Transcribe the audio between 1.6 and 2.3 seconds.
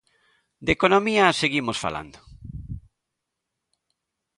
falando.